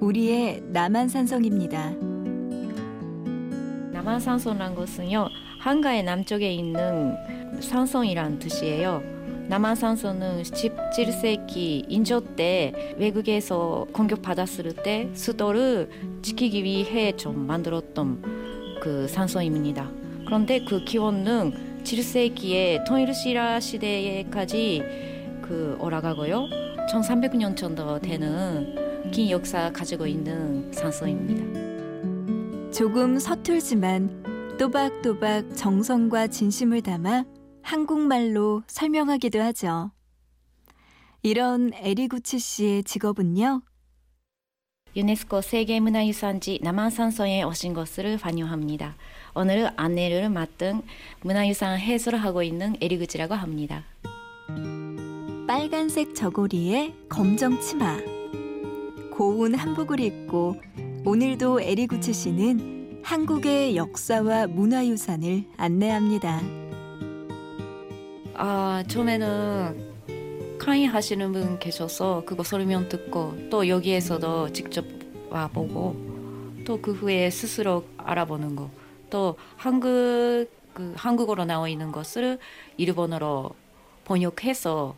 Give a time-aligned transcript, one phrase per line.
[0.00, 1.92] 우리의 남한산성입니다.
[3.92, 5.28] 남한산성란 것은요
[5.60, 7.16] 한가의 남쪽에 있는
[7.60, 9.02] 산성이란 뜻이에요.
[9.48, 15.88] 남한산성은 17세기 인조 때 외국에서 공격받았을 때 수도를
[16.20, 19.90] 지키기 위해 좀 만들었던 그 산성입니다.
[20.26, 24.82] 그런데 그 기원은 7세기에 통일시라 시대까지
[25.40, 26.48] 그 올라가고요.
[26.90, 32.70] 1300년 정도 되는 긴 역사 가지고 있는 산성입니다.
[32.70, 37.24] 조금 서툴지만 또박또박 정성과 진심을 담아
[37.62, 39.90] 한국말로 설명하기도 하죠.
[41.22, 43.62] 이런 에리구치 씨의 직업은요.
[44.94, 48.96] 유네스코 세계문화유산지 남한산성에 오신 것을 환영합니다.
[49.34, 50.80] 오늘 안내를 맡은
[51.20, 53.84] 문화유산 해설을 하고 있는 에리그지라고 합니다.
[55.46, 57.98] 빨간색 저고리에 검정 치마,
[59.16, 60.56] 고운 한복을 입고
[61.04, 66.40] 오늘도 에리구치 씨는 한국의 역사와 문화유산을 안내합니다.
[68.34, 74.84] 아 처음에는 강의하시는 분 계셔서 그거 설명 듣고 또 여기에서도 직접
[75.30, 76.16] 와보고
[76.66, 78.70] 또 그 후에 스스로 알아보는 거
[79.08, 82.38] 또 한국 그 한국어로 나와 있는 것을
[82.76, 83.50] 일본어로
[84.04, 84.96] 번역해서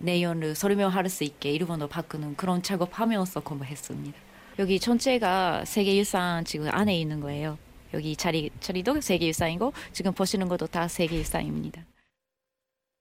[0.00, 4.18] 내용을 설명할 수 있게 일본어로 바꾸는 그런 작업하면서 공부했습니다.
[4.58, 7.56] 여기 전체가 세계유산 지금 안에 있는 거예요.
[7.94, 11.84] 여기 자리 자리도 세계유산이고 지금 보시는 것도 다 세계유산입니다.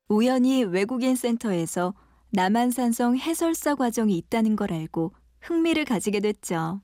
[0.10, 1.94] 우연히 외국인 센터에서
[2.32, 6.82] 남한산성 해설사 과정이 있다는 걸 알고 흥미를 가지게 됐죠.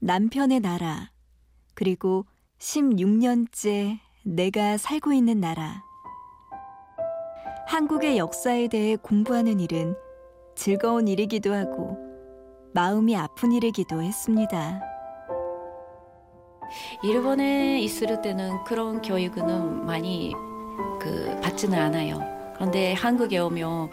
[0.00, 1.10] 남편의 나라,
[1.74, 2.26] 그리고
[2.58, 5.89] 16년째 내가 살고 있는 나라.
[7.70, 9.94] 한국의 역사에 대해 공부하는 일은
[10.56, 11.96] 즐거운 일이기도 하고
[12.74, 14.80] 마음이 아픈 일이기도 했습니다.
[17.04, 20.32] 일본에 있을 때는 그런 교육은 많이
[21.00, 22.18] 그 받지는 않아요.
[22.56, 23.90] 그런데 한국에 오면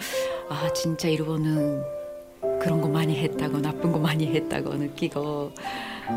[0.50, 1.84] 아 진짜 일본은
[2.60, 5.52] 그런 거 많이 했다고 나쁜 거 많이 했다고 느끼고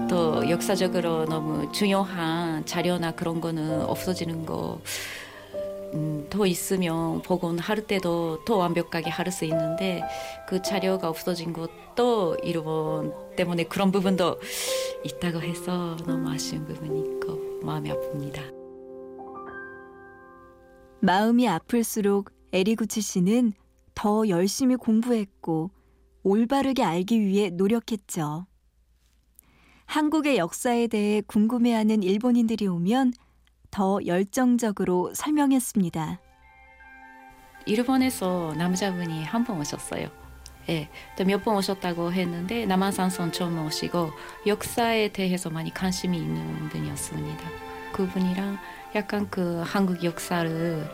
[0.08, 4.80] 또 역사적으로 너무 중요한 자료나 그런 거는 없어지는 거.
[5.94, 10.02] 음, 더 있으면 복원할 때도 더 완벽하게 할 수 있는데
[10.48, 14.38] 그 자료가 없어진 것도 일본 때문에 그런 부분도
[15.04, 18.40] 있다고 해서 너무 아쉬운 부분이 있고 마음이 아픕니다.
[21.00, 23.52] 마음이 아플수록 에리구치 씨는
[23.94, 25.70] 더 열심히 공부했고
[26.22, 28.46] 올바르게 알기 위해 노력했죠.
[29.86, 33.12] 한국의 역사에 대해 궁금해하는 일본인들이 오면
[33.70, 36.20] 더 열정적으로 설명했습니다.
[37.66, 40.08] 일본에서 남자분이 한 번 오셨어요.
[40.68, 44.10] 예, 또몇번 오셨다고 했는데 남한산성 처음 오시고
[44.46, 47.44] 역사에 대해서 많이 관심이 있는 분이었습니다.
[47.92, 48.58] 그분이랑
[48.94, 50.88] 약간 그 한국 역사를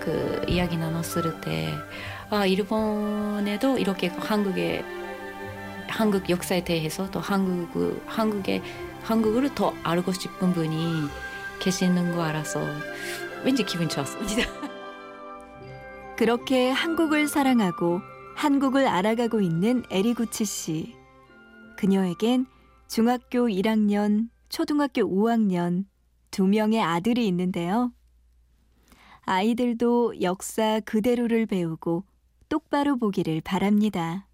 [0.00, 1.72] 그 이야기 나눴을 때,
[2.30, 4.84] 아 일본에도 이렇게 한국의
[5.88, 8.62] 한국 역사에 대해서 또 한국 한국의
[9.02, 11.08] 한국을 더 알고 싶은 분이
[11.60, 12.60] 계시는 거 알아서
[13.44, 14.50] 왠지 기분 좋았습니다.
[16.16, 18.00] 그렇게 한국을 사랑하고
[18.34, 20.94] 한국을 알아가고 있는 에리구치 씨.
[21.76, 22.46] 그녀에겐
[22.88, 25.84] 중학교 1학년, 초등학교 5학년
[26.30, 27.92] 두 명의 아들이 있는데요.
[29.22, 32.04] 아이들도 역사 그대로를 배우고
[32.48, 34.28] 똑바로 보기를 바랍니다.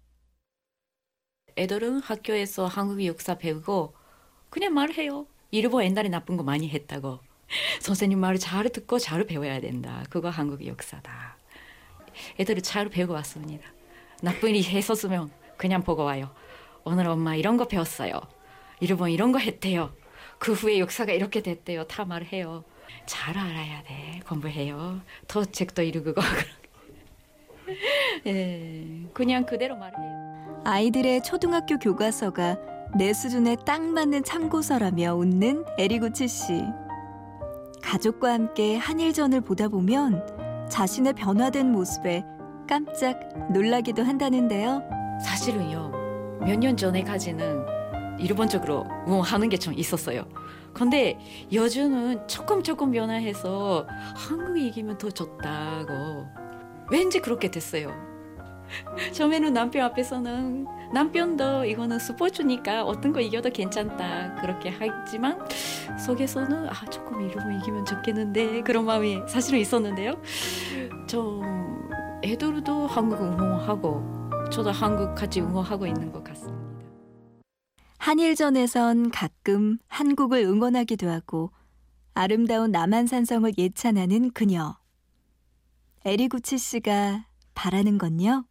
[1.57, 3.93] 애들은 학교에서 한국 역사 배우고
[4.49, 5.27] 그냥 말해요.
[5.53, 7.19] 일본 옛날에 나쁜 거 많이 했다고.
[7.79, 10.03] 선생님 말을 잘 듣고 잘 배워야 된다.
[10.09, 11.37] 그거 한국 역사다.
[12.39, 13.63] 애들이 잘 배우고 왔습니다.
[14.23, 16.31] 나쁜 일 했었으면 그냥 보고 와요.
[16.83, 18.19] 오늘 엄마 이런 거 배웠어요.
[18.79, 19.93] 일본 이런 거 했대요.
[20.39, 21.83] 그 후에 역사가 이렇게 됐대요.
[21.83, 22.63] 다 말해요.
[23.05, 24.21] 잘 알아야 돼.
[24.25, 25.01] 공부해요.
[25.27, 26.15] 더 책도 읽고.
[28.25, 30.63] 예, 그냥 그대로 말해요.
[30.65, 36.63] 아이들의 초등학교 교과서가 내 수준에 딱 맞는 참고서라며 웃는 에리구치 씨.
[37.81, 42.23] 가족과 함께 한일전을 보다 보면 자신의 변화된 모습에
[42.67, 43.19] 깜짝
[43.51, 44.81] 놀라기도 한다는데요.
[45.23, 45.91] 사실은요
[46.45, 50.23] 몇 년 전에까지는 일본적으로 응원하는 게 좀 있었어요.
[50.73, 51.17] 근데
[51.51, 53.85] 요즘은 조금 조금 변화해서
[54.15, 56.25] 한국 이기면 더 좋다고
[56.91, 57.91] 왠지 그렇게 됐어요.
[59.11, 65.39] 처음에는 남편 앞에서는 남편도 이거는 스포츠니까 어떤 거 이겨도 괜찮다 그렇게 하지만
[65.97, 70.21] 속에서는 아 조금 이러면 이기면 좋겠는데 그런 마음이 사실은 있었는데요.
[71.07, 71.41] 좀
[72.23, 74.03] 애들도 한국 응원하고
[74.51, 76.63] 저도 한국 같이 응원하고 있는 것 같습니다.
[77.97, 81.51] 한일전에선 가끔 한국을 응원하기도 하고
[82.13, 84.75] 아름다운 남한산성을 예찬하는 그녀.
[86.05, 87.25] 에리구치 씨가
[87.55, 88.45] 바라는 건요?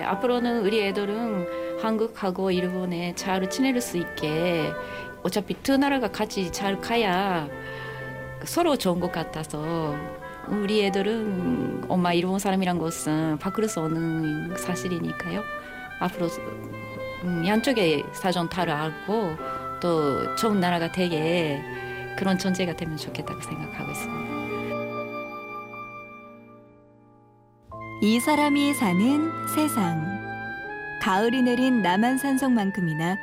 [0.00, 4.70] 앞으로는 우리 애들은 한국하고 일본에 잘 지낼 수 있게
[5.22, 7.48] 어차피 두 나라가 같이 잘 가야
[8.44, 9.94] 서로 좋은 것 같아서
[10.48, 15.42] 우리 애들은 엄마 일본 사람이란 것은 밖으로서 오는 사실이니까요.
[16.00, 16.26] 앞으로
[17.24, 19.36] 음, 양쪽의 사정 다 알고
[19.80, 21.62] 또 좋은 나라가 되게
[22.16, 24.21] 그런 존재가 되면 좋겠다고 생각하고 있습니다.
[28.04, 30.02] 이 사람이 사는 세상.
[31.00, 33.16] 가을이 내린 남한산성만큼이나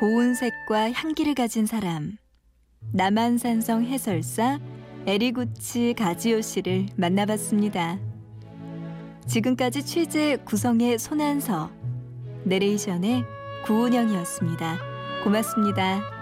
[0.00, 2.16] 고운 색과 향기를 가진 사람.
[2.92, 4.58] 남한산성 해설사
[5.06, 8.00] 에리구치 가지오 씨를 만나봤습니다.
[9.28, 11.70] 지금까지 취재 구성의 손한서,
[12.42, 13.22] 내레이션의
[13.66, 14.78] 구운영이었습니다.
[15.22, 16.13] 고맙습니다.